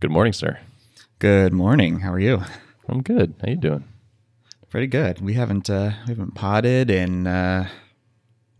[0.00, 0.58] Good morning, sir.
[1.18, 2.00] Good morning.
[2.00, 2.42] How are you?
[2.88, 3.34] I'm good.
[3.42, 3.84] How you doing?
[4.70, 5.20] Pretty good.
[5.20, 7.68] We haven't uh, we haven't potted in uh,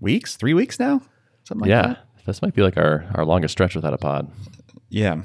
[0.01, 1.01] weeks, three weeks now,
[1.45, 1.89] something like yeah, that.
[2.17, 4.31] Yeah, this might be like our, our longest stretch without a pod.
[4.89, 5.23] Yeah,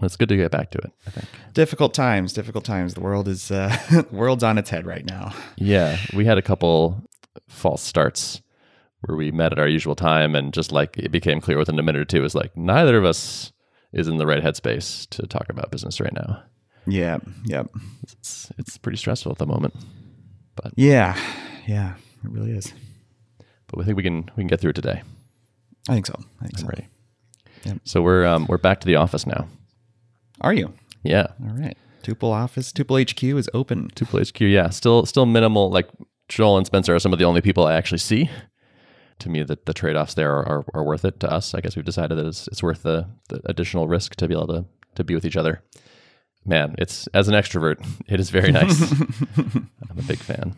[0.00, 0.92] It's good to get back to it.
[1.06, 1.26] I think.
[1.52, 2.32] difficult times.
[2.32, 2.94] Difficult times.
[2.94, 5.34] The world is uh, the world's on its head right now.
[5.56, 7.02] Yeah, we had a couple
[7.48, 8.40] false starts
[9.02, 11.82] where we met at our usual time, and just like it became clear within a
[11.82, 13.52] minute or two, was like neither of us
[13.92, 16.42] is in the right headspace to talk about business right now.
[16.86, 17.64] Yeah, yeah,
[18.02, 19.74] It's it's pretty stressful at the moment,
[20.56, 21.16] But yeah,
[21.66, 21.94] yeah.
[22.24, 22.72] It really is.
[23.68, 25.02] but we think we can we can get through it today.
[25.88, 26.14] I think so.
[26.40, 26.66] I think I'm so.
[26.68, 26.88] ready.
[27.64, 27.76] Yep.
[27.84, 29.46] So we're um, we're back to the office now.
[30.40, 30.72] Are you?
[31.04, 31.76] Yeah, All right.
[32.02, 33.88] Tuple office, Tuple HQ is open.
[33.94, 35.70] Tuple HQ, yeah, still still minimal.
[35.70, 35.88] Like
[36.28, 38.28] Joel and Spencer are some of the only people I actually see.
[39.22, 41.20] To me, the, the trade offs there are, are, are worth it.
[41.20, 44.26] To us, I guess we've decided that it's, it's worth the, the additional risk to
[44.26, 44.64] be able to
[44.96, 45.62] to be with each other.
[46.44, 48.90] Man, it's as an extrovert, it is very nice.
[48.90, 50.56] I'm a big fan.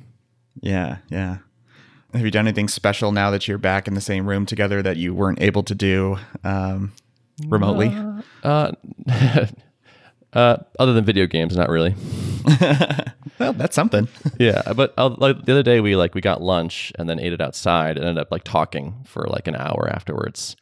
[0.61, 1.39] Yeah, yeah.
[2.15, 4.97] Have you done anything special now that you're back in the same room together that
[4.97, 6.93] you weren't able to do um,
[7.49, 7.89] remotely?
[8.43, 8.73] Uh,
[9.09, 9.47] uh,
[10.35, 11.95] other than video games, not really.
[13.39, 14.09] well, that's something.
[14.39, 17.33] yeah, but uh, like the other day we like we got lunch and then ate
[17.33, 20.57] it outside and ended up like talking for like an hour afterwards.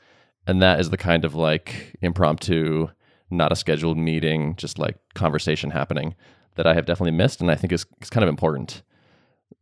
[0.46, 2.88] And that is the kind of like impromptu,
[3.30, 6.14] not a scheduled meeting, just like conversation happening
[6.56, 8.82] that I have definitely missed and I think is, is kind of important.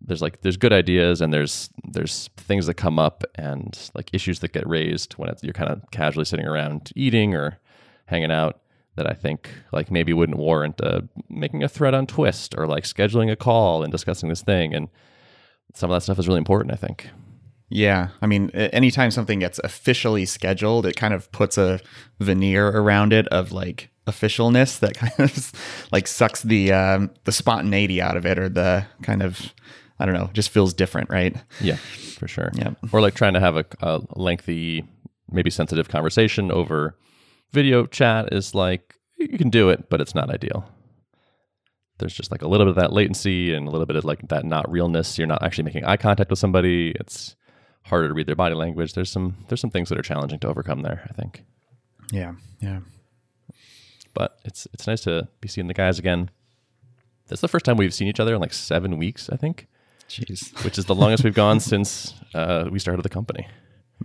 [0.00, 4.40] There's like there's good ideas and there's there's things that come up and like issues
[4.40, 7.58] that get raised when it's, you're kind of casually sitting around eating or
[8.06, 8.60] hanging out
[9.00, 12.84] that I think like maybe wouldn't warrant uh, making a thread on Twist or like
[12.84, 14.74] scheduling a call and discussing this thing.
[14.74, 14.88] And
[15.74, 17.08] some of that stuff is really important, I think.
[17.70, 21.80] Yeah, I mean, anytime something gets officially scheduled, it kind of puts a
[22.18, 25.52] veneer around it of like officialness that kind of
[25.90, 29.54] like sucks the um, the spontaneity out of it, or the kind of
[29.98, 31.34] I don't know, just feels different, right?
[31.60, 32.50] Yeah, for sure.
[32.54, 32.76] Yep.
[32.92, 34.84] Or like trying to have a, a lengthy,
[35.30, 36.96] maybe sensitive conversation over
[37.52, 40.68] video chat is like you can do it, but it's not ideal.
[41.98, 44.26] There's just like a little bit of that latency and a little bit of like
[44.28, 45.18] that not realness.
[45.18, 46.94] You're not actually making eye contact with somebody.
[46.98, 47.36] It's
[47.84, 48.94] harder to read their body language.
[48.94, 51.44] There's some there's some things that are challenging to overcome there, I think.
[52.10, 52.80] Yeah, yeah.
[54.14, 56.30] But it's it's nice to be seeing the guys again.
[57.28, 59.68] That's the first time we've seen each other in like seven weeks, I think,
[60.08, 60.64] Jeez.
[60.64, 63.46] which is the longest we've gone since uh, we started the company.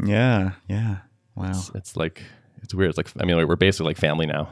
[0.04, 0.98] Yeah, yeah.
[1.36, 1.50] Wow.
[1.50, 2.22] It's, it's like
[2.62, 2.90] it's weird.
[2.90, 4.50] It's like I mean, we're basically like family now.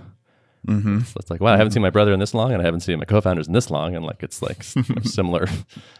[0.67, 0.99] Mm-hmm.
[1.01, 2.79] So it's like, wow, I haven't seen my brother in this long, and I haven't
[2.81, 4.63] seen my co-founders in this long, and like it's like
[5.03, 5.45] similar.
[5.47, 5.55] I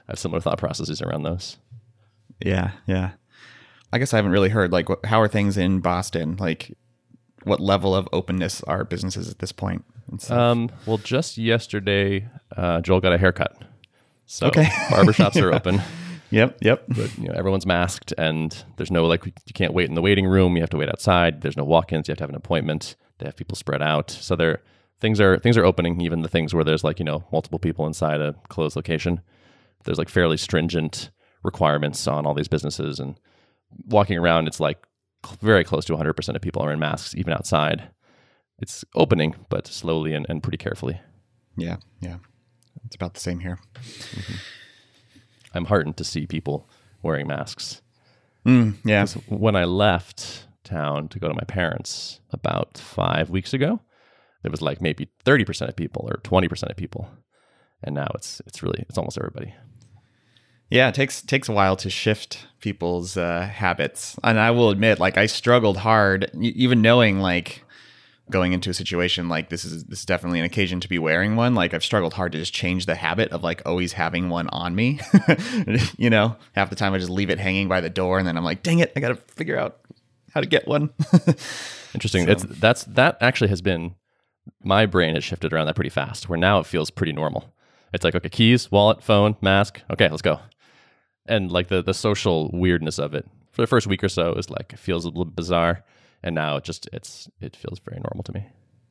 [0.10, 1.58] have similar thought processes around those.
[2.40, 3.12] Yeah, yeah.
[3.92, 6.38] I guess I haven't really heard like what, how are things in Boston?
[6.38, 6.76] Like,
[7.44, 9.84] what level of openness are businesses at this point?
[10.30, 13.64] Um, well, just yesterday, uh, Joel got a haircut,
[14.26, 14.66] so Okay.
[14.90, 15.82] barbershops are open.
[16.34, 16.84] Yep, yep.
[16.88, 20.26] But you know, everyone's masked, and there's no like you can't wait in the waiting
[20.26, 20.56] room.
[20.56, 21.42] You have to wait outside.
[21.42, 22.08] There's no walk-ins.
[22.08, 22.96] You have to have an appointment.
[23.20, 24.62] They have people spread out, so there
[25.00, 26.02] things are things are opening.
[26.02, 29.22] Even the things where there's like you know multiple people inside a closed location.
[29.86, 31.12] There's like fairly stringent
[31.44, 33.20] requirements on all these businesses, and
[33.86, 34.86] walking around, it's like
[35.42, 37.90] very close to 100% of people are in masks, even outside.
[38.60, 41.00] It's opening, but slowly and, and pretty carefully.
[41.58, 42.18] Yeah, yeah.
[42.86, 43.60] It's about the same here.
[43.76, 44.34] Mm-hmm.
[45.54, 46.70] I'm heartened to see people
[47.02, 47.82] wearing masks.
[48.46, 49.06] Mm, yeah.
[49.28, 53.80] when I left town to go to my parents about five weeks ago,
[54.44, 57.10] it was like maybe 30% of people or 20% of people.
[57.84, 59.54] And now it's it's really it's almost everybody.
[60.70, 65.00] Yeah, it takes takes a while to shift people's uh, habits, and I will admit,
[65.00, 67.64] like I struggled hard, even knowing like
[68.32, 71.36] going into a situation like this is this is definitely an occasion to be wearing
[71.36, 71.56] one.
[71.56, 74.76] Like I've struggled hard to just change the habit of like always having one on
[74.76, 75.00] me.
[75.98, 78.38] you know, half the time I just leave it hanging by the door, and then
[78.38, 79.80] I'm like, dang it, I got to figure out
[80.34, 80.90] how to get one.
[81.94, 82.26] Interesting.
[82.26, 83.96] So- It's that's that actually has been
[84.64, 86.30] my brain has shifted around that pretty fast.
[86.30, 87.54] Where now it feels pretty normal.
[87.94, 89.82] It's like okay, keys, wallet, phone, mask.
[89.92, 90.40] Okay, let's go.
[91.26, 94.50] And like the the social weirdness of it for the first week or so is
[94.50, 95.84] like it feels a little bizarre,
[96.24, 98.46] and now it just it's it feels very normal to me.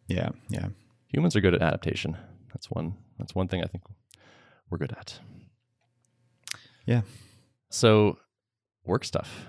[0.08, 0.68] yeah, yeah,
[1.08, 2.16] humans are good at adaptation.
[2.52, 2.94] That's one.
[3.18, 3.84] That's one thing I think
[4.70, 5.18] we're good at.
[6.86, 7.02] yeah,
[7.70, 8.18] So,
[8.84, 9.46] work stuff.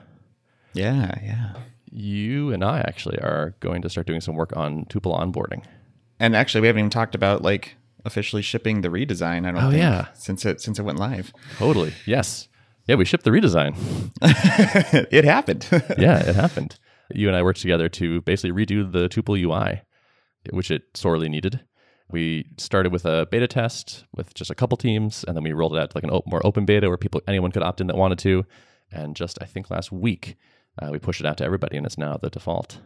[0.74, 1.53] yeah, yeah.
[1.91, 5.63] You and I actually are going to start doing some work on Tuple onboarding.
[6.19, 7.75] And actually, we haven't even talked about like
[8.06, 9.45] officially shipping the redesign.
[9.47, 10.07] I don't Oh, think yeah.
[10.13, 11.31] since it since it went live.
[11.57, 11.94] Totally.
[12.07, 12.47] Yes.
[12.88, 13.75] Yeah, we shipped the redesign.
[15.12, 15.68] it happened.
[15.97, 16.77] yeah, it happened.
[17.15, 19.81] You and I worked together to basically redo the Tuple UI
[20.51, 21.62] which it sorely needed.
[22.10, 25.74] We started with a beta test with just a couple teams, and then we rolled
[25.74, 27.88] it out to like an op- more open beta where people anyone could opt in
[27.88, 28.45] that wanted to.
[28.92, 30.36] And just I think last week
[30.81, 32.80] uh, we pushed it out to everybody, and it's now the default.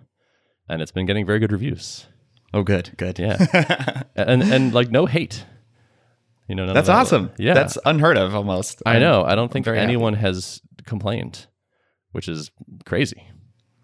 [0.70, 2.06] And it's been getting very good reviews.
[2.54, 3.18] Oh, good, good.
[3.20, 5.46] Yeah, and and like no hate.
[6.48, 7.32] You know, That's that- awesome.
[7.38, 8.82] Yeah, That's unheard of almost.
[8.86, 9.24] I know.
[9.26, 9.84] I don't think very happy.
[9.92, 11.48] anyone has complained,
[12.12, 12.52] which is
[12.86, 13.28] crazy.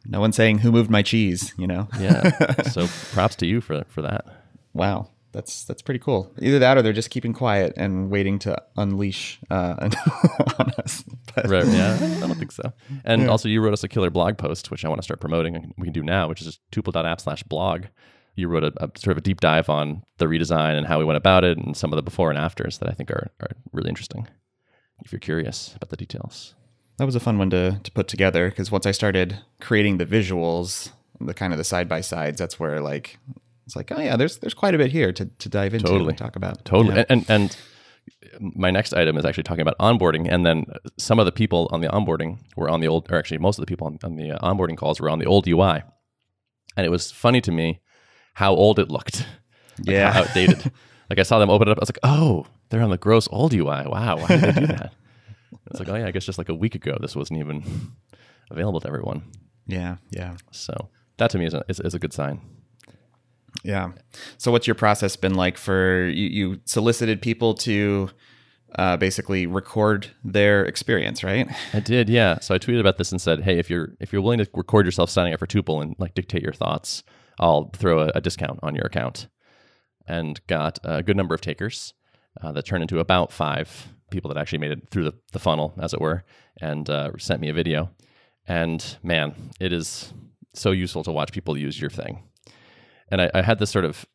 [0.05, 1.87] No one's saying who moved my cheese, you know?
[1.99, 2.61] Yeah.
[2.71, 4.25] so props to you for for that.
[4.73, 5.09] Wow.
[5.31, 6.31] That's that's pretty cool.
[6.39, 9.75] Either that or they're just keeping quiet and waiting to unleash uh,
[10.59, 11.03] on us.
[11.33, 11.65] But, Right.
[11.65, 11.95] Yeah.
[11.95, 12.71] I don't think so.
[13.03, 15.55] And also, you wrote us a killer blog post, which I want to start promoting.
[15.55, 17.85] and We can do now, which is just tuple.app slash blog.
[18.35, 21.05] You wrote a, a sort of a deep dive on the redesign and how we
[21.05, 23.49] went about it and some of the before and afters that I think are, are
[23.71, 24.27] really interesting
[25.03, 26.53] if you're curious about the details.
[26.97, 30.05] That was a fun one to, to put together because once I started creating the
[30.05, 33.17] visuals, the kind of the side by sides, that's where like
[33.65, 36.09] it's like, oh yeah, there's there's quite a bit here to, to dive into Totally.
[36.09, 36.63] and talk about.
[36.65, 36.95] Totally.
[36.95, 37.05] Yeah.
[37.09, 37.57] And, and
[38.39, 40.27] my next item is actually talking about onboarding.
[40.29, 40.65] And then
[40.97, 43.61] some of the people on the onboarding were on the old, or actually most of
[43.61, 45.83] the people on, on the uh, onboarding calls were on the old UI.
[46.75, 47.81] And it was funny to me
[48.35, 49.25] how old it looked.
[49.79, 50.11] Like Yeah.
[50.11, 50.71] How outdated.
[51.09, 51.77] like I saw them open it up.
[51.77, 53.85] I was like, oh, they're on the gross old UI.
[53.85, 54.17] Wow.
[54.17, 54.93] Why did they do that?
[55.67, 57.63] It's like, oh yeah, I guess just like a week ago, this wasn't even
[58.51, 59.23] available to everyone.
[59.67, 62.41] yeah, yeah, So that to me is a, is, is a good sign.
[63.63, 63.91] yeah.
[64.37, 66.27] So what's your process been like for you?
[66.27, 68.09] You solicited people to
[68.75, 71.47] uh, basically record their experience, right?
[71.73, 72.39] I did, yeah.
[72.39, 74.85] So I tweeted about this and said, "Hey, if you're if you're willing to record
[74.85, 77.03] yourself signing up for Tuple and like dictate your thoughts,
[77.39, 79.27] I'll throw a, a discount on your account."
[80.05, 81.93] And got a good number of takers
[82.41, 85.73] uh, that turned into about five people that actually made it through the, the funnel,
[85.81, 86.23] as it were,
[86.61, 87.89] and uh, sent me a video.
[88.47, 90.13] And man, it is
[90.53, 92.23] so useful to watch people use your thing.
[93.09, 94.05] And I, I had this sort of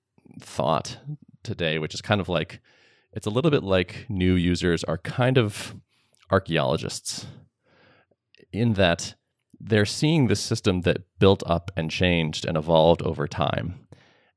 [0.40, 0.98] thought
[1.42, 2.60] today, which is kind of like
[3.12, 5.74] it's a little bit like new users are kind of
[6.30, 7.26] archaeologists
[8.52, 9.14] in that
[9.60, 13.86] they're seeing this system that built up and changed and evolved over time.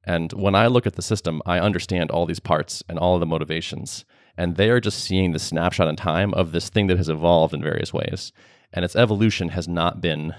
[0.04, 3.20] And when I look at the system, I understand all these parts and all of
[3.20, 4.04] the motivations.
[4.42, 7.54] And they are just seeing the snapshot in time of this thing that has evolved
[7.54, 8.34] in various ways.
[8.74, 10.34] And its evolution has not been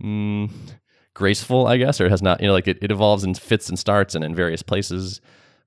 [0.00, 0.52] mm,
[1.14, 3.76] graceful, I guess, or has not, you know, like it, it evolves in fits and
[3.76, 5.20] starts and in various places.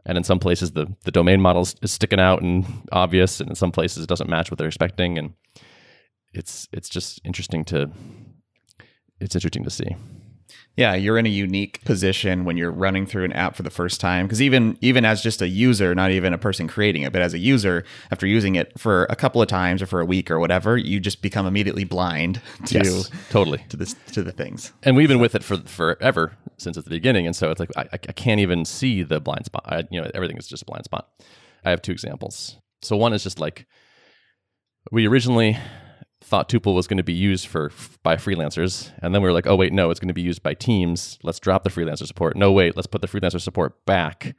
[0.06, 3.42] And in some places, the, the domain model is sticking out and obvious.
[3.42, 5.18] And in some places, it doesn't match what they're expecting.
[5.18, 5.34] And
[6.34, 7.92] it's it's just interesting to
[9.20, 9.94] it's interesting to see.
[10.76, 14.00] Yeah, you're in a unique position when you're running through an app for the first
[14.00, 17.22] time because even even as just a user, not even a person creating it, but
[17.22, 20.30] as a user, after using it for a couple of times or for a week
[20.30, 23.64] or whatever, you just become immediately blind to totally.
[23.70, 24.72] to this to the things.
[24.84, 27.72] And we've been with it for forever since at the beginning, and so it's like
[27.76, 29.64] I, I can't even see the blind spot.
[29.66, 31.10] I, you know, everything is just a blind spot.
[31.66, 32.58] I have two examples.
[32.82, 33.66] So one is just like
[34.92, 35.58] we originally
[36.28, 37.72] thought Tuple was going to be used for
[38.04, 40.44] by freelancers, and then we were like, oh wait, no, it's going to be used
[40.44, 41.18] by teams.
[41.24, 42.36] Let's drop the freelancer support.
[42.36, 44.36] No, wait, let's put the freelancer support back.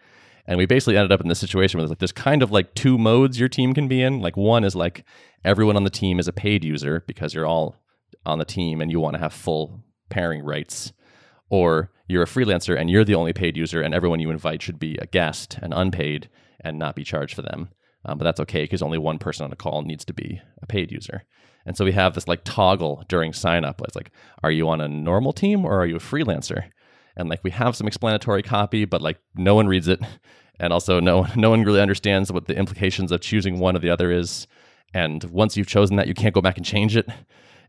[0.47, 2.75] And we basically ended up in this situation where there's like there's kind of like
[2.75, 4.21] two modes your team can be in.
[4.21, 5.05] Like one is like
[5.45, 7.77] everyone on the team is a paid user because you're all
[8.27, 10.93] on the team and you want to have full pairing rights,
[11.49, 14.79] or you're a freelancer and you're the only paid user, and everyone you invite should
[14.79, 16.29] be a guest and unpaid
[16.61, 17.71] and not be charged for them.
[18.05, 20.67] Um, but that's okay because only one person on a call needs to be a
[20.67, 21.25] paid user.
[21.67, 23.81] And so we have this like toggle during sign up.
[23.85, 24.11] It's like,
[24.43, 26.71] are you on a normal team or are you a freelancer?
[27.17, 30.01] And like we have some explanatory copy, but like no one reads it.
[30.61, 33.91] And also no no one really understands what the implications of choosing one or the
[33.91, 34.47] other is.
[34.95, 37.09] And once you've chosen that, you can't go back and change it.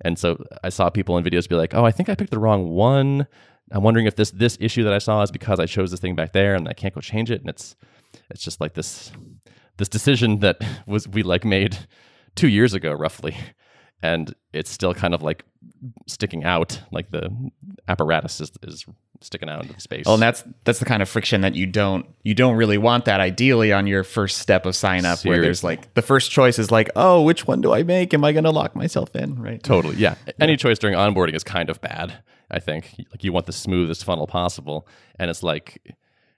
[0.02, 2.40] And so I saw people in videos be like, "Oh, I think I picked the
[2.40, 3.28] wrong one.
[3.72, 6.16] I'm wondering if this this issue that I saw is because I chose this thing
[6.16, 7.76] back there and I can't go change it." And it's
[8.30, 9.12] it's just like this
[9.80, 11.78] this decision that was we like made
[12.36, 13.36] two years ago roughly,
[14.04, 15.44] and it's still kind of like
[16.06, 17.32] sticking out, like the
[17.88, 18.86] apparatus is is
[19.22, 20.06] sticking out into the space.
[20.06, 23.06] Well, and that's that's the kind of friction that you don't you don't really want
[23.06, 26.60] that ideally on your first step of sign up where there's like the first choice
[26.60, 28.14] is like, "Oh, which one do I make?
[28.14, 29.64] Am I going to lock myself in?" right?
[29.64, 29.96] Totally.
[29.96, 30.16] Yeah.
[30.40, 32.14] Any choice during onboarding is kind of bad,
[32.52, 32.96] I think.
[33.12, 34.88] Like you want the smoothest funnel possible.
[35.18, 35.96] And it's like,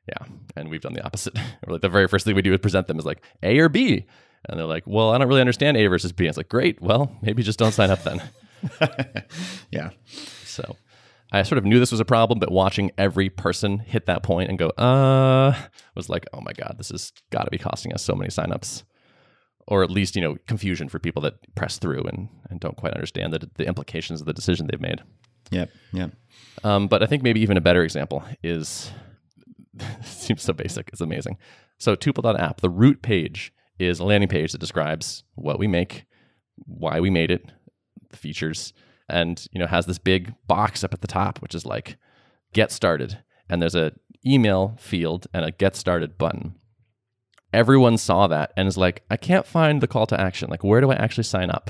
[0.07, 0.25] yeah.
[0.55, 1.37] And we've done the opposite.
[1.67, 3.69] Or like the very first thing we do is present them as like A or
[3.69, 4.05] B.
[4.49, 6.25] And they're like, well, I don't really understand A versus B.
[6.25, 6.81] And it's like, great.
[6.81, 8.21] Well, maybe just don't sign up then.
[9.71, 9.89] Yeah.
[10.45, 10.75] So
[11.31, 14.49] I sort of knew this was a problem, but watching every person hit that point
[14.49, 15.55] and go, uh,
[15.95, 18.83] was like, oh my God, this has got to be costing us so many signups.
[19.67, 22.93] Or at least, you know, confusion for people that press through and, and don't quite
[22.93, 25.01] understand the, the implications of the decision they've made.
[25.51, 25.69] Yep.
[25.93, 26.11] Yep.
[26.63, 28.91] Um, but I think maybe even a better example is
[30.03, 30.89] seems so basic.
[30.89, 31.37] It's amazing.
[31.77, 36.05] So tuple.app, the root page is a landing page that describes what we make,
[36.55, 37.51] why we made it,
[38.09, 38.73] the features,
[39.11, 41.97] and you know has this big box up at the top which is like
[42.53, 43.91] get started and there's a
[44.25, 46.55] email field and a get started button
[47.53, 50.81] everyone saw that and is like i can't find the call to action like where
[50.81, 51.69] do i actually sign up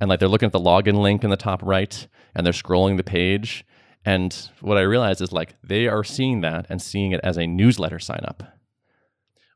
[0.00, 2.96] and like they're looking at the login link in the top right and they're scrolling
[2.96, 3.64] the page
[4.04, 7.46] and what i realized is like they are seeing that and seeing it as a
[7.46, 8.42] newsletter sign up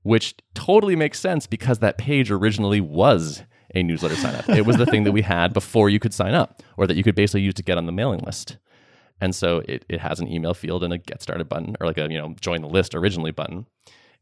[0.02, 3.42] which totally makes sense because that page originally was
[3.74, 4.48] a newsletter sign up.
[4.48, 7.02] It was the thing that we had before you could sign up or that you
[7.02, 8.56] could basically use to get on the mailing list.
[9.20, 11.98] And so it, it has an email field and a get started button or like
[11.98, 13.66] a, you know, join the list originally button.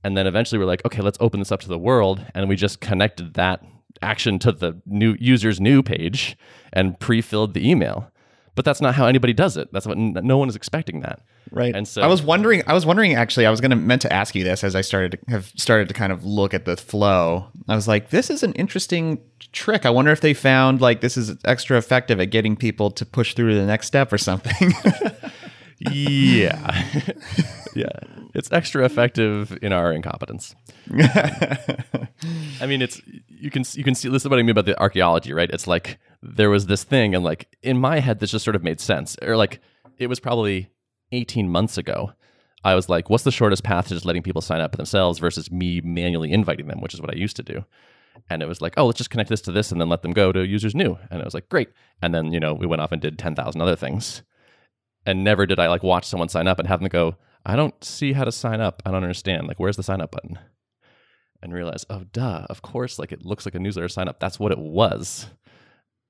[0.03, 2.25] And then eventually we're like, okay, let's open this up to the world.
[2.35, 3.63] And we just connected that
[4.03, 6.37] action to the new user's new page
[6.73, 8.11] and pre-filled the email
[8.57, 9.71] but that's not how anybody does it.
[9.71, 11.21] That's what no one is expecting that.
[11.53, 11.77] Right.
[11.77, 14.13] And so I was wondering, I was wondering actually, I was going to meant to
[14.13, 16.77] ask you this as I started to have started to kind of look at the
[16.77, 17.47] flow.
[17.69, 19.21] I was like, this is an interesting
[19.53, 19.85] trick.
[19.85, 23.35] I wonder if they found like this is extra effective at getting people to push
[23.35, 24.73] through to the next step or something.
[25.79, 26.85] yeah.
[27.75, 27.91] yeah.
[28.35, 30.55] It's extra effective in our incompetence.
[30.99, 34.81] I mean, it's you can you can see this is what I mean about the
[34.81, 35.51] archaeology, right?
[35.51, 38.65] It's like there was this thing, and like in my head, this just sort of
[38.65, 39.17] made sense.
[39.23, 39.61] Or like
[39.99, 40.69] it was probably
[41.13, 42.13] 18 months ago.
[42.65, 45.53] I was like, what's the shortest path to just letting people sign up themselves versus
[45.53, 47.65] me manually inviting them, which is what I used to do.
[48.29, 50.13] And it was like, oh, let's just connect this to this and then let them
[50.13, 50.99] go to users new.
[51.11, 51.69] And it was like, great.
[52.03, 54.23] And then, you know, we went off and did 10,000 other things.
[55.05, 57.85] And never did I like watch someone sign up and have them go, I don't
[57.85, 58.83] see how to sign up.
[58.85, 59.47] I don't understand.
[59.47, 60.39] Like, where's the sign up button?
[61.43, 64.19] And realize, oh, duh, of course, like it looks like a newsletter sign up.
[64.19, 65.27] That's what it was.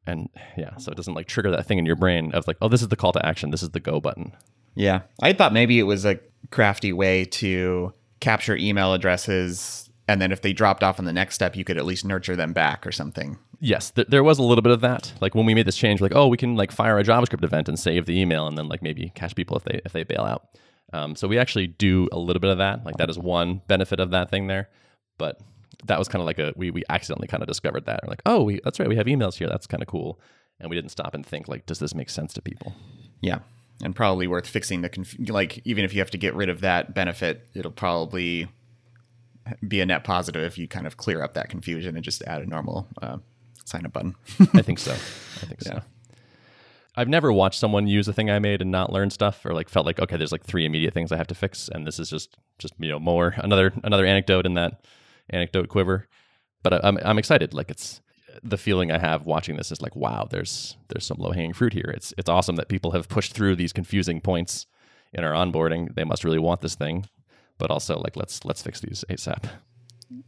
[0.06, 2.68] And yeah, so it doesn't like trigger that thing in your brain of like, oh,
[2.68, 3.50] this is the call to action.
[3.50, 4.32] This is the go button.
[4.74, 5.02] Yeah.
[5.22, 6.20] I thought maybe it was a
[6.50, 9.90] crafty way to capture email addresses.
[10.06, 12.36] And then if they dropped off on the next step, you could at least nurture
[12.36, 13.38] them back or something.
[13.58, 15.12] Yes, th- there was a little bit of that.
[15.20, 17.68] Like when we made this change, like, oh, we can like fire a JavaScript event
[17.68, 20.22] and save the email and then like maybe catch people if they if they bail
[20.22, 20.48] out.
[20.92, 22.84] Um, so we actually do a little bit of that.
[22.84, 24.68] Like that is one benefit of that thing there.
[25.18, 25.40] But
[25.84, 28.00] that was kind of like a we we accidentally kind of discovered that.
[28.02, 29.48] We're like, oh, we that's right, we have emails here.
[29.48, 30.20] That's kind of cool.
[30.58, 32.74] And we didn't stop and think like, does this make sense to people?
[33.20, 33.40] Yeah,
[33.82, 36.60] and probably worth fixing the conf- like even if you have to get rid of
[36.60, 38.48] that benefit, it'll probably
[39.66, 42.42] be a net positive if you kind of clear up that confusion and just add
[42.42, 43.18] a normal uh,
[43.64, 44.14] sign up button.
[44.54, 44.92] I think so.
[44.92, 45.72] I think yeah.
[45.72, 45.82] so.
[46.98, 49.68] I've never watched someone use a thing I made and not learn stuff, or like
[49.68, 52.08] felt like okay, there's like three immediate things I have to fix, and this is
[52.08, 54.80] just just you know more another another anecdote in that
[55.30, 56.08] anecdote quiver.
[56.62, 57.54] But I, am I'm excited.
[57.54, 58.00] Like it's
[58.42, 61.72] the feeling I have watching this is like wow, there's there's some low hanging fruit
[61.72, 61.92] here.
[61.94, 64.66] It's it's awesome that people have pushed through these confusing points
[65.12, 65.94] in our onboarding.
[65.94, 67.06] They must really want this thing,
[67.58, 69.44] but also like let's let's fix these ASAP.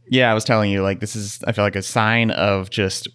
[0.09, 3.07] Yeah, I was telling you like this is I feel like a sign of just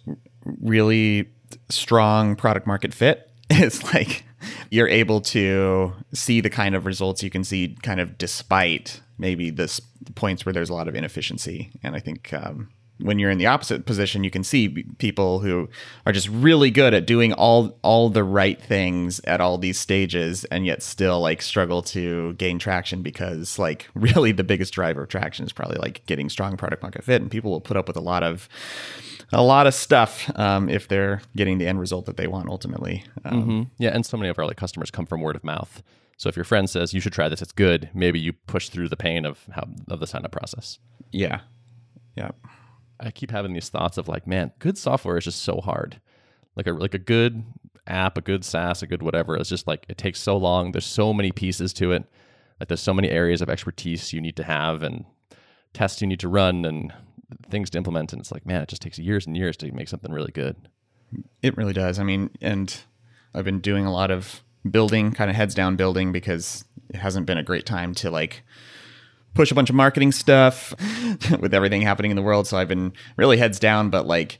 [0.43, 1.29] really
[1.69, 4.23] strong product market fit it's like
[4.69, 9.49] you're able to see the kind of results you can see kind of despite maybe
[9.49, 9.79] this
[10.15, 12.69] points where there's a lot of inefficiency and i think um,
[12.99, 15.67] when you're in the opposite position you can see people who
[16.05, 20.45] are just really good at doing all all the right things at all these stages
[20.45, 25.09] and yet still like struggle to gain traction because like really the biggest driver of
[25.09, 27.97] traction is probably like getting strong product market fit and people will put up with
[27.97, 28.47] a lot of
[29.33, 33.03] a lot of stuff um, if they're getting the end result that they want ultimately.
[33.23, 33.63] Um, mm-hmm.
[33.77, 35.81] Yeah, and so many of our like customers come from word of mouth.
[36.17, 37.89] So if your friend says you should try this, it's good.
[37.93, 40.79] Maybe you push through the pain of how of the sign up process.
[41.11, 41.41] Yeah,
[42.15, 42.31] yeah.
[42.99, 45.99] I keep having these thoughts of like, man, good software is just so hard.
[46.55, 47.43] Like a like a good
[47.87, 49.35] app, a good SaaS, a good whatever.
[49.35, 50.71] It's just like it takes so long.
[50.71, 52.05] There's so many pieces to it.
[52.59, 55.05] Like there's so many areas of expertise you need to have and
[55.73, 56.93] tests you need to run and
[57.49, 59.89] things to implement and it's like man it just takes years and years to make
[59.89, 60.55] something really good
[61.41, 62.81] it really does i mean and
[63.33, 67.25] i've been doing a lot of building kind of heads down building because it hasn't
[67.25, 68.43] been a great time to like
[69.33, 70.73] push a bunch of marketing stuff
[71.39, 72.47] with everything happening in the world.
[72.47, 74.39] So i've been really heads down but like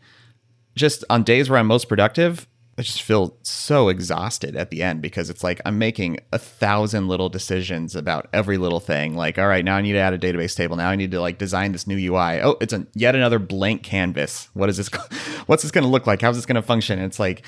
[0.75, 5.01] just on days where i'm most productive I just feel so exhausted at the end
[5.01, 9.15] because it's like I'm making a thousand little decisions about every little thing.
[9.15, 10.75] Like, all right, now I need to add a database table.
[10.75, 12.41] Now I need to like design this new UI.
[12.41, 14.50] Oh, it's a yet another blank canvas.
[14.53, 14.89] What is this?
[15.46, 16.22] What's this going to look like?
[16.22, 17.00] How's this going to function?
[17.00, 17.46] And it's like,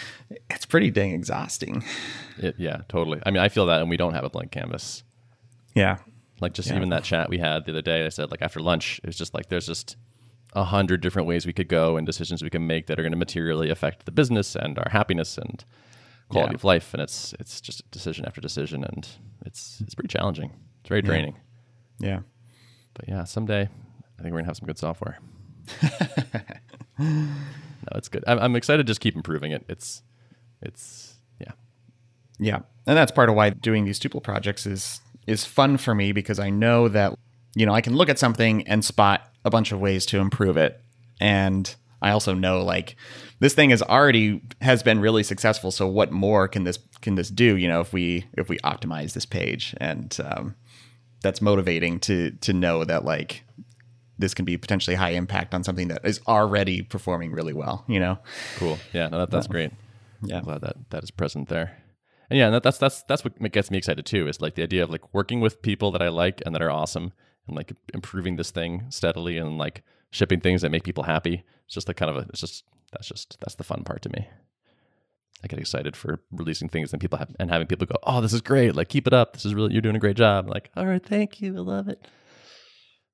[0.49, 1.83] it's pretty dang exhausting.
[2.37, 3.19] It, yeah, totally.
[3.25, 5.03] I mean, I feel that, and we don't have a blank canvas.
[5.75, 5.97] Yeah,
[6.39, 6.77] like just yeah.
[6.77, 8.05] even that chat we had the other day.
[8.05, 9.97] I said like after lunch, it was just like there's just
[10.53, 13.11] a hundred different ways we could go and decisions we can make that are going
[13.11, 15.65] to materially affect the business and our happiness and
[16.29, 16.55] quality yeah.
[16.55, 16.93] of life.
[16.93, 19.07] And it's it's just decision after decision, and
[19.45, 20.51] it's it's pretty challenging.
[20.81, 21.35] It's very draining.
[21.99, 22.21] Yeah.
[22.93, 25.19] But yeah, someday I think we're gonna have some good software.
[26.99, 27.27] no,
[27.95, 28.23] it's good.
[28.25, 29.65] I'm, I'm excited to just keep improving it.
[29.67, 30.01] It's,
[30.61, 31.51] it's yeah,
[32.39, 32.59] Yeah.
[32.85, 36.39] And that's part of why doing these tuple projects is is fun for me because
[36.39, 37.13] I know that
[37.57, 40.57] you know, I can look at something and spot a bunch of ways to improve
[40.57, 40.79] it.
[41.19, 42.95] And I also know like
[43.39, 47.29] this thing is already has been really successful, so what more can this can this
[47.29, 50.55] do, you know, if we if we optimize this page and um
[51.21, 53.43] that's motivating to to know that like
[54.19, 57.99] this can be potentially high impact on something that is already performing really well, you
[57.99, 58.19] know.
[58.57, 58.77] cool.
[58.93, 59.71] Yeah, no, that, that's great.
[60.23, 60.39] Yeah.
[60.39, 61.77] I'm glad that that is present there.
[62.29, 64.27] And yeah, that, that's that's that's what gets me excited too.
[64.27, 66.71] Is like the idea of like working with people that I like and that are
[66.71, 67.13] awesome,
[67.47, 71.43] and like improving this thing steadily and like shipping things that make people happy.
[71.65, 74.09] It's just the kind of a, it's just that's just that's the fun part to
[74.09, 74.27] me.
[75.43, 78.33] I get excited for releasing things and people have and having people go, "Oh, this
[78.33, 78.75] is great!
[78.75, 79.33] Like, keep it up.
[79.33, 81.55] This is really you're doing a great job." I'm like, all right, thank you.
[81.55, 82.07] I love it.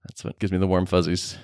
[0.07, 1.37] That's what gives me the warm fuzzies.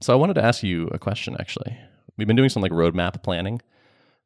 [0.00, 1.36] So I wanted to ask you a question.
[1.38, 1.76] Actually,
[2.16, 3.60] we've been doing some like roadmap planning.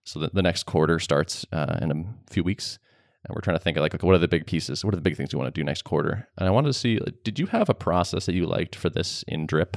[0.04, 2.78] So the, the next quarter starts uh, in a few weeks,
[3.24, 4.84] and we're trying to think of like, okay, what are the big pieces?
[4.84, 6.26] What are the big things we want to do next quarter?
[6.38, 8.88] And I wanted to see, like, did you have a process that you liked for
[8.88, 9.76] this in Drip?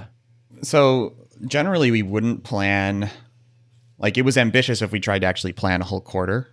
[0.62, 3.10] So generally, we wouldn't plan.
[3.98, 6.48] Like it was ambitious if we tried to actually plan a whole quarter.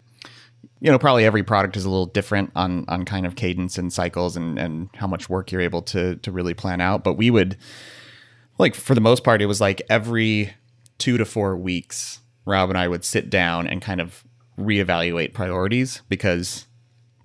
[0.80, 3.92] You know, probably every product is a little different on on kind of cadence and
[3.92, 7.04] cycles and and how much work you're able to to really plan out.
[7.04, 7.56] But we would,
[8.59, 10.54] like for the most part, it was like every
[10.99, 14.25] two to four weeks, Rob and I would sit down and kind of
[14.59, 16.66] reevaluate priorities because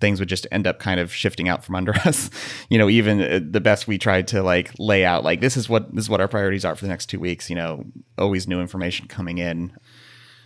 [0.00, 2.30] things would just end up kind of shifting out from under us.
[2.68, 5.68] you know, even uh, the best we tried to like lay out like this is
[5.68, 7.84] what this is what our priorities are for the next 2 weeks, you know,
[8.18, 9.76] always new information coming in.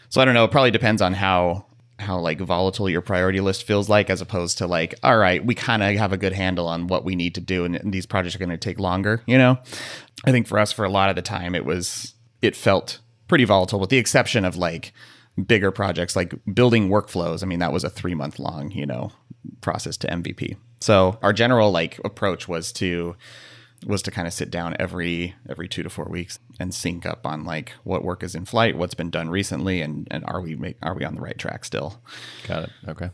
[0.08, 1.66] So I don't know, it probably depends on how
[1.98, 5.54] how like volatile your priority list feels like as opposed to like all right, we
[5.54, 8.06] kind of have a good handle on what we need to do and, and these
[8.06, 9.58] projects are going to take longer, you know.
[10.24, 13.44] I think for us for a lot of the time it was it felt pretty
[13.44, 14.92] volatile with the exception of like
[15.46, 17.42] bigger projects like building workflows.
[17.42, 19.12] I mean, that was a 3 month long, you know,
[19.60, 20.56] process to MVP.
[20.80, 23.16] So our general like approach was to
[23.86, 27.26] was to kind of sit down every every two to four weeks and sync up
[27.26, 30.54] on like what work is in flight, what's been done recently, and and are we
[30.56, 32.00] make, are we on the right track still?
[32.46, 32.70] Got it.
[32.88, 33.10] Okay.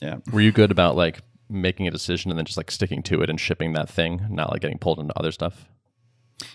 [0.00, 0.16] Yeah.
[0.32, 3.30] Were you good about like making a decision and then just like sticking to it
[3.30, 5.66] and shipping that thing, not like getting pulled into other stuff?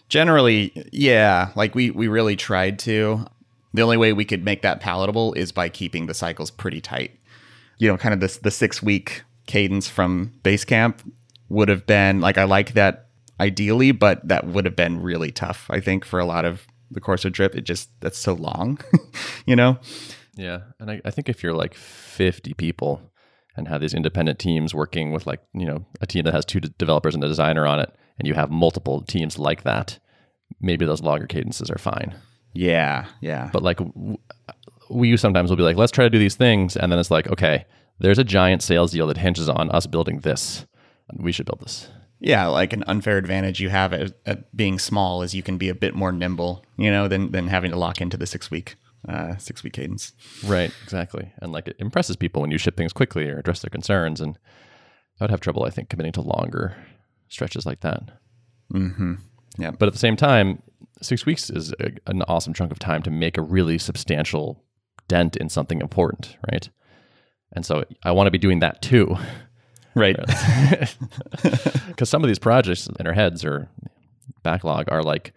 [0.10, 1.52] Generally, yeah.
[1.56, 3.26] Like we we really tried to.
[3.74, 7.20] The only way we could make that palatable is by keeping the cycles pretty tight.
[7.78, 11.00] You know, kind of this the six week cadence from Basecamp
[11.50, 13.10] would have been like I like that
[13.40, 15.68] ideally, but that would have been really tough.
[15.70, 18.80] I think for a lot of the course of drip, it just that's so long.
[19.46, 19.80] you know.
[20.36, 23.02] Yeah, and I, I think if you're like 50 people
[23.56, 26.60] and have these independent teams working with like you know a team that has two
[26.60, 30.00] developers and a designer on it, and you have multiple teams like that,
[30.60, 32.16] maybe those longer cadences are fine.
[32.54, 33.50] Yeah, yeah.
[33.52, 33.80] But like
[34.90, 37.28] we sometimes will be like, let's try to do these things, and then it's like,
[37.32, 37.66] okay,
[38.00, 40.66] there's a giant sales deal that hinges on us building this.
[41.18, 41.88] We should build this.
[42.20, 45.70] yeah, like an unfair advantage you have at, at being small is you can be
[45.70, 48.76] a bit more nimble, you know, than than having to lock into the six week
[49.08, 50.14] uh, six week cadence.
[50.44, 51.32] Right, exactly.
[51.38, 54.20] And like it impresses people when you ship things quickly or address their concerns.
[54.20, 54.38] And
[55.20, 56.76] I would have trouble, I think, committing to longer
[57.30, 58.02] stretches like that.
[58.74, 59.14] Mm-hmm.
[59.60, 60.62] Yeah, But at the same time,
[61.02, 64.65] six weeks is a, an awesome chunk of time to make a really substantial
[65.08, 66.70] dent in something important, right?
[67.54, 69.18] And so I want to be doing that too.
[69.96, 70.18] right.
[71.88, 73.70] Because some of these projects in our heads or
[74.44, 75.34] backlog are like,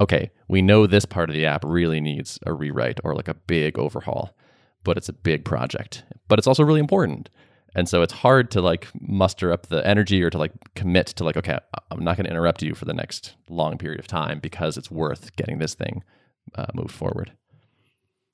[0.00, 3.34] okay, we know this part of the app really needs a rewrite or like a
[3.34, 4.36] big overhaul,
[4.84, 6.04] but it's a big project.
[6.28, 7.28] But it's also really important.
[7.74, 11.24] And so it's hard to like muster up the energy or to like commit to
[11.24, 11.58] like, okay,
[11.90, 14.90] I'm not going to interrupt you for the next long period of time because it's
[14.90, 16.02] worth getting this thing
[16.54, 17.32] uh, moved forward.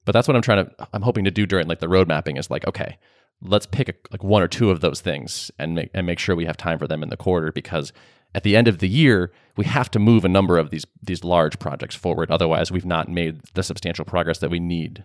[0.04, 2.36] But that's what I'm trying to, I'm hoping to do during like the road mapping
[2.36, 2.98] is like, okay,
[3.40, 6.34] let's pick a, like one or two of those things and make and make sure
[6.34, 7.92] we have time for them in the quarter because
[8.34, 11.24] at the end of the year we have to move a number of these these
[11.24, 15.04] large projects forward otherwise we've not made the substantial progress that we need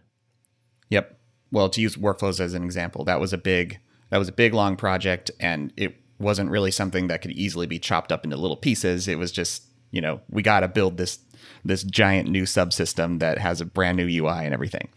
[0.90, 1.20] Yep.
[1.52, 3.80] Well, to use workflows as an example, that was a big
[4.10, 7.78] that was a big long project and it wasn't really something that could easily be
[7.78, 9.08] chopped up into little pieces.
[9.08, 11.20] It was just, you know, we got to build this
[11.64, 14.90] this giant new subsystem that has a brand new UI and everything.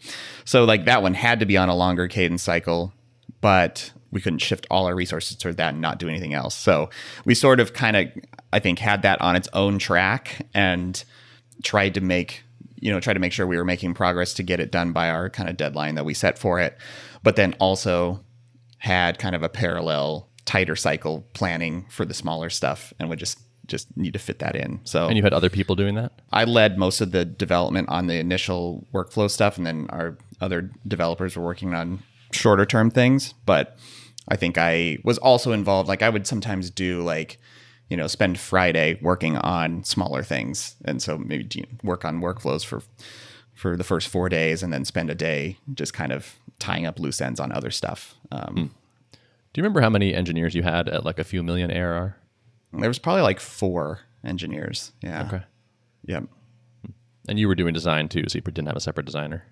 [0.45, 2.93] So like that one had to be on a longer cadence cycle,
[3.41, 6.55] but we couldn't shift all our resources toward that and not do anything else.
[6.55, 6.89] So
[7.25, 8.07] we sort of kind of
[8.53, 11.03] I think had that on its own track and
[11.63, 12.43] tried to make
[12.79, 15.09] you know try to make sure we were making progress to get it done by
[15.09, 16.77] our kind of deadline that we set for it
[17.23, 18.19] but then also
[18.79, 23.39] had kind of a parallel tighter cycle planning for the smaller stuff and would just
[23.71, 24.79] just need to fit that in.
[24.83, 26.11] So And you had other people doing that?
[26.31, 30.69] I led most of the development on the initial workflow stuff, and then our other
[30.87, 33.33] developers were working on shorter term things.
[33.45, 33.77] But
[34.27, 35.87] I think I was also involved.
[35.89, 37.39] Like I would sometimes do like,
[37.89, 42.83] you know, spend Friday working on smaller things, and so maybe work on workflows for
[43.53, 46.99] for the first four days, and then spend a day just kind of tying up
[46.99, 48.15] loose ends on other stuff.
[48.31, 48.75] Um,
[49.53, 52.15] Do you remember how many engineers you had at like a few million ARR?
[52.73, 54.91] There was probably like four engineers.
[55.01, 55.25] Yeah.
[55.27, 55.43] Okay.
[56.05, 56.23] Yep.
[57.27, 59.45] And you were doing design too, so you didn't have a separate designer.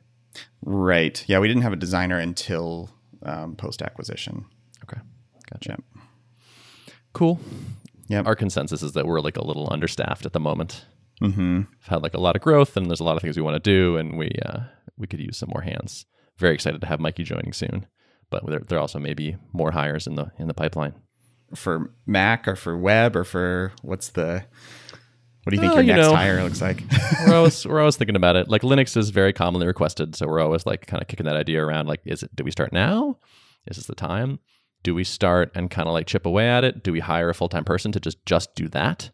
[0.61, 1.23] Right.
[1.27, 2.89] Yeah, we didn't have a designer until
[3.23, 4.45] um, post acquisition.
[4.83, 5.01] Okay.
[5.51, 5.69] Gotcha.
[5.69, 5.83] Yep.
[7.13, 7.39] Cool.
[8.07, 8.23] Yeah.
[8.25, 10.85] Our consensus is that we're like a little understaffed at the moment.
[11.21, 11.57] Mm-hmm.
[11.57, 13.61] We've had like a lot of growth and there's a lot of things we want
[13.61, 14.61] to do and we uh,
[14.97, 16.05] we could use some more hands.
[16.37, 17.87] Very excited to have Mikey joining soon.
[18.29, 20.93] But there, there also may be more hires in the in the pipeline.
[21.55, 24.45] For Mac or for web or for what's the
[25.43, 26.15] what do you think Uh, your you next know.
[26.15, 26.83] hire looks like?
[27.27, 28.49] we're always we're always thinking about it.
[28.49, 31.63] Like Linux is very commonly requested, so we're always like kind of kicking that idea
[31.63, 31.87] around.
[31.87, 32.35] Like, is it?
[32.35, 33.17] Do we start now?
[33.67, 34.39] Is this the time?
[34.83, 36.83] Do we start and kind of like chip away at it?
[36.83, 39.11] Do we hire a full time person to just just do that?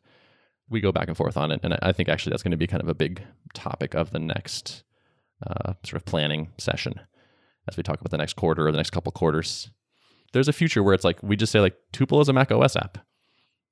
[0.70, 2.58] We go back and forth on it, and I- I think actually that's going to
[2.58, 3.22] be kind of a big
[3.54, 4.84] topic of the next
[5.46, 7.00] uh, sort of planning session
[7.70, 9.70] as we talk about the next quarter or the next couple quarters.
[10.36, 12.76] There's a future where it's like we just say like Tuple is a Mac OS
[12.76, 12.98] app.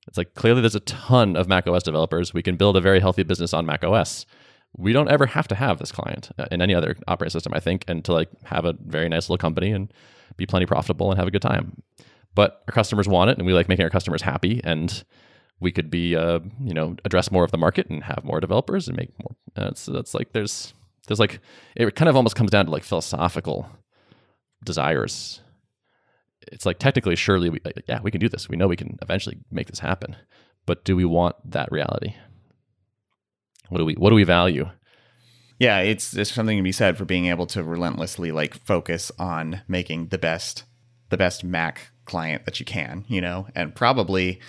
[0.08, 2.34] It's like clearly there's a ton of Mac OS developers.
[2.34, 4.26] We can build a very healthy business on Mac OS.
[4.78, 7.60] We don't ever have to have this client uh, in any other operating system, I
[7.60, 9.92] think, and to like have a very nice little company and
[10.38, 11.84] be plenty profitable and have a good time.
[12.34, 14.62] But our customers want it, and we like making our customers happy.
[14.64, 15.04] And
[15.60, 18.88] we could be, uh, you know, address more of the market and have more developers
[18.88, 19.36] and make more.
[19.58, 20.74] Uh, so that's like there's
[21.08, 21.42] there's like
[21.76, 23.70] it kind of almost comes down to like philosophical
[24.64, 25.42] desires
[26.52, 28.50] it's like technically surely we uh, yeah we can do this.
[28.50, 30.16] We know we can eventually make this happen.
[30.66, 32.16] But do we want that reality?
[33.70, 34.70] What do we what do we value?
[35.60, 39.62] Yeah, it's there's something to be said for being able to relentlessly like focus on
[39.68, 40.64] making the best
[41.10, 44.40] the best Mac client that you can, you know, and probably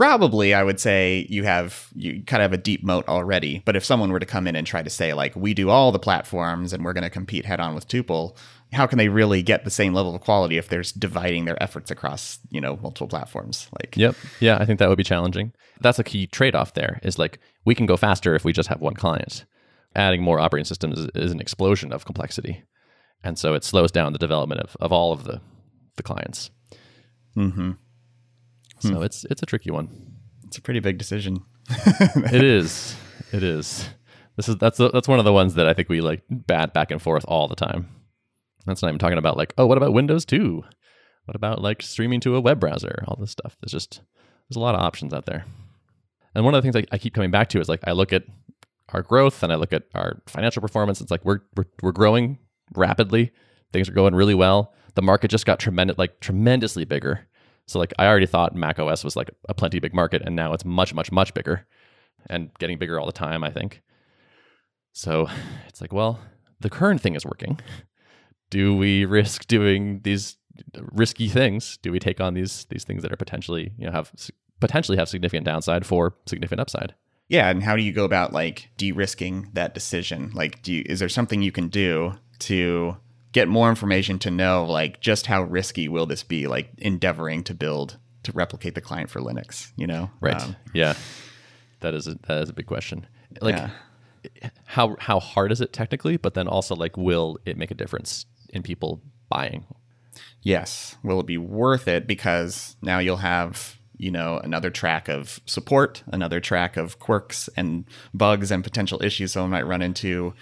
[0.00, 3.60] probably I would say you have you kind of have a deep moat already.
[3.66, 5.92] But if someone were to come in and try to say like we do all
[5.92, 8.34] the platforms and we're going to compete head on with Tuple,
[8.72, 11.90] how can they really get the same level of quality if there's dividing their efforts
[11.90, 13.68] across you know multiple platforms?
[13.78, 17.18] Like yep yeah i think that would be challenging that's a key trade-off there is
[17.18, 19.44] like we can go faster if we just have one client
[19.94, 22.62] adding more operating systems is, is an explosion of complexity
[23.22, 25.42] and so it slows down the development of, of all of the
[25.96, 26.50] the clients
[27.34, 27.72] hmm
[28.80, 29.02] so hmm.
[29.02, 29.88] it's it's a tricky one
[30.50, 31.44] it's a pretty big decision.
[31.70, 32.96] it is.
[33.30, 33.88] It is.
[34.34, 36.90] This is that's that's one of the ones that I think we like bat back
[36.90, 37.88] and forth all the time.
[38.66, 40.64] That's not even talking about like, oh, what about Windows 2?
[41.26, 43.04] What about like streaming to a web browser?
[43.06, 43.56] All this stuff.
[43.60, 44.00] There's just
[44.48, 45.44] there's a lot of options out there.
[46.34, 48.12] And one of the things I, I keep coming back to is like I look
[48.12, 48.24] at
[48.88, 51.00] our growth and I look at our financial performance.
[51.00, 52.38] It's like we're we're, we're growing
[52.74, 53.30] rapidly.
[53.72, 54.74] Things are going really well.
[54.96, 57.28] The market just got tremendous like tremendously bigger.
[57.70, 60.52] So like I already thought Mac OS was like a plenty big market, and now
[60.52, 61.68] it's much, much, much bigger,
[62.28, 63.44] and getting bigger all the time.
[63.44, 63.80] I think.
[64.92, 65.28] So
[65.68, 66.18] it's like, well,
[66.58, 67.60] the current thing is working.
[68.50, 70.36] Do we risk doing these
[70.74, 71.78] risky things?
[71.80, 74.10] Do we take on these these things that are potentially you know have
[74.58, 76.96] potentially have significant downside for significant upside?
[77.28, 80.32] Yeah, and how do you go about like de-risking that decision?
[80.34, 82.96] Like, do you, is there something you can do to
[83.32, 86.46] get more information to know like just how risky will this be?
[86.46, 90.10] Like endeavoring to build to replicate the client for Linux, you know?
[90.20, 90.40] Right.
[90.40, 90.94] Um, yeah.
[91.80, 93.06] That is a, that is a big question.
[93.40, 94.50] Like yeah.
[94.66, 98.26] how how hard is it technically, but then also like will it make a difference
[98.50, 99.64] in people buying?
[100.42, 100.96] Yes.
[101.02, 102.06] Will it be worth it?
[102.06, 107.84] Because now you'll have, you know, another track of support, another track of quirks and
[108.12, 110.34] bugs and potential issues someone might run into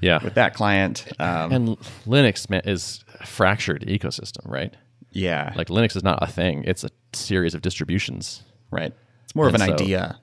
[0.00, 0.22] Yeah.
[0.24, 1.06] with that client.
[1.18, 1.68] Um, And
[2.06, 4.74] Linux man, is a fractured ecosystem, right?
[5.10, 5.52] yeah.
[5.56, 8.42] Like Linux is not a thing; it's a series of distributions.
[8.70, 8.92] right.
[9.24, 10.18] It's more of an And so- idea.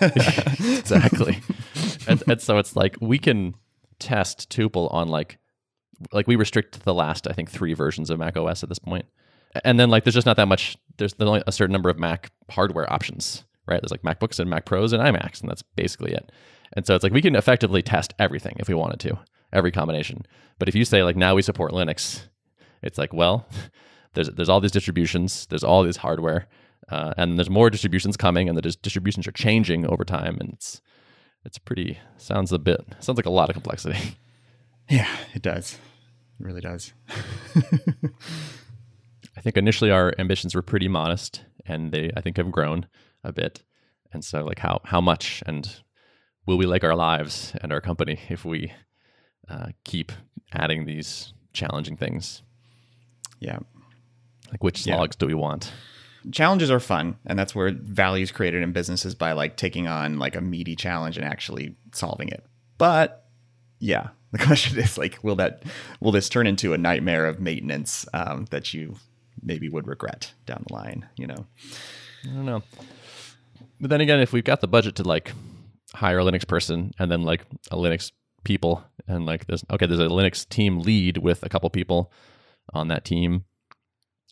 [0.58, 1.40] exactly.
[2.08, 3.54] and, and so it's like we can
[3.98, 5.38] test tuple on like
[6.12, 9.04] like we restrict the last I think three versions of Mac OS at this point.
[9.64, 11.98] And then like there's just not that much there's, there's only a certain number of
[11.98, 13.80] Mac hardware options, right?
[13.82, 16.30] There's like MacBooks and Mac Pros and iMacs and that's basically it.
[16.74, 19.18] And so it's like we can effectively test everything if we wanted to,
[19.52, 20.24] every combination.
[20.58, 22.22] But if you say like now we support Linux,
[22.82, 23.46] it's like well,
[24.14, 26.46] there's there's all these distributions, there's all these hardware,
[26.88, 30.52] uh, and there's more distributions coming, and the dis- distributions are changing over time, and
[30.54, 30.80] it's
[31.44, 34.16] it's pretty sounds a bit sounds like a lot of complexity.
[34.88, 35.74] Yeah, it does.
[36.40, 36.92] It really does.
[37.08, 37.62] I
[39.36, 42.88] I think initially our ambitions were pretty modest, and they I think have grown
[43.22, 43.62] a bit.
[44.12, 45.80] And so, like, how how much and
[46.46, 48.72] will we like our lives and our company if we
[49.48, 50.12] uh, keep
[50.52, 52.42] adding these challenging things?
[53.38, 53.58] Yeah.
[54.50, 54.96] Like, which Yeah.
[54.96, 55.72] slogs do we want?
[56.32, 60.18] challenges are fun and that's where value is created in businesses by like taking on
[60.18, 62.44] like a meaty challenge and actually solving it
[62.76, 63.24] but
[63.78, 65.62] yeah the question is like will that
[65.98, 68.96] will this turn into a nightmare of maintenance um, that you
[69.42, 71.46] maybe would regret down the line you know
[72.24, 72.62] I don't know.
[73.80, 75.32] But then again, if we've got the budget to like
[75.94, 78.12] hire a Linux person and then like a Linux
[78.44, 82.12] people and like there's okay, there's a Linux team lead with a couple people
[82.72, 83.44] on that team,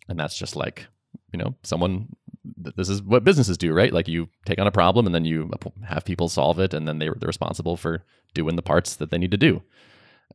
[0.08, 0.86] and that's just like
[1.32, 2.08] you know someone.
[2.56, 3.92] This is what businesses do, right?
[3.92, 5.50] Like you take on a problem and then you
[5.84, 9.18] have people solve it, and then they, they're responsible for doing the parts that they
[9.18, 9.62] need to do.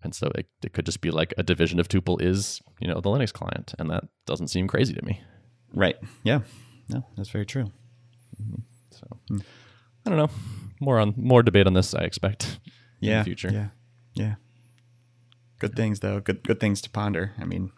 [0.03, 2.99] And so it, it could just be like a division of Tuple is you know
[2.99, 5.21] the Linux client, and that doesn't seem crazy to me.
[5.73, 6.41] right yeah
[6.89, 7.71] no that's very true
[8.41, 8.61] mm-hmm.
[8.91, 9.39] So hmm.
[10.05, 10.29] I don't know.
[10.79, 12.59] More on more debate on this, I expect.
[13.01, 13.49] in yeah the future.
[13.51, 13.67] yeah
[14.15, 14.35] yeah
[15.59, 17.71] good things though good good things to ponder i mean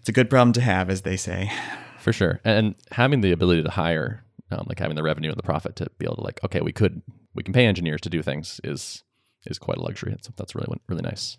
[0.00, 1.50] it's a good problem to have as they say
[1.98, 2.40] for sure.
[2.44, 5.88] And having the ability to hire, um, like having the revenue and the profit to
[5.98, 7.02] be able to like, okay, we could
[7.34, 9.02] we can pay engineers to do things is
[9.46, 10.12] is quite a luxury.
[10.12, 11.36] That's that's really really nice.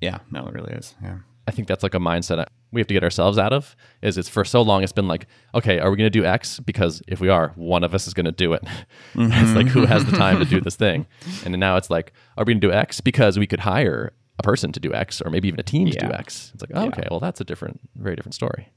[0.00, 2.94] yeah no it really is yeah I think that's like a mindset we have to
[2.94, 3.76] get ourselves out of.
[4.02, 6.60] Is it's for so long it's been like, okay, are we going to do X?
[6.60, 8.64] Because if we are, one of us is going to do it.
[9.14, 11.06] it's like who has the time to do this thing?
[11.44, 14.12] And then now it's like, are we going to do X because we could hire
[14.38, 16.50] a person to do X, or maybe even a team to do X?
[16.52, 18.72] It's like, oh, okay, well that's a different, very different story.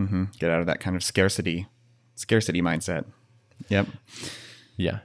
[0.00, 0.24] mm-hmm.
[0.38, 1.66] get out of that kind of scarcity
[2.14, 3.06] scarcity mindset
[3.68, 3.86] yep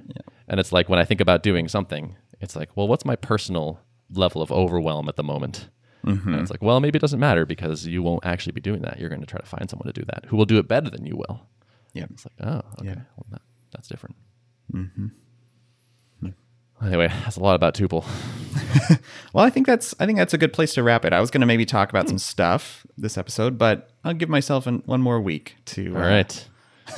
[0.08, 0.24] Yeah.
[0.48, 3.80] And it's like when I think about doing something, it's like, well, what's my personal
[4.12, 5.70] level of overwhelm at the moment?
[6.04, 9.00] And it's like, well, maybe it doesn't matter because you won't actually be doing that.
[9.00, 10.90] You're going to try to find someone to do that who will do it better
[10.90, 11.42] than you will.
[11.94, 12.06] Yeah.
[12.12, 12.88] It's like, oh, okay.
[12.90, 12.96] Yeah.
[13.16, 14.16] Well, that, that's different.
[14.74, 15.08] Mm-hmm.
[16.84, 18.06] Anyway, that's a lot about Tuple.
[19.34, 21.14] Well, I think that's I think that's a good place to wrap it.
[21.14, 24.68] I was going to maybe talk about some stuff this episode, but I'll give myself
[24.68, 26.48] an, one more week to All uh, right.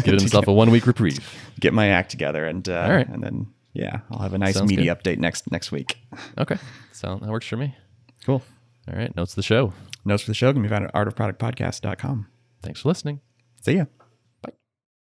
[0.04, 1.18] Give himself a one week reprieve.
[1.58, 3.08] get my act together, and uh, All right.
[3.08, 4.96] and then yeah, I'll have a nice Sounds meaty good.
[4.98, 5.98] update next next week.
[6.38, 6.58] Okay.
[6.92, 7.74] So that works for me.
[8.24, 8.42] Cool.
[8.88, 9.14] All right.
[9.16, 9.72] Notes of the show.
[10.04, 12.26] Notes for the show can be found at artofproductpodcast.com.
[12.62, 13.20] Thanks for listening.
[13.60, 13.84] See ya.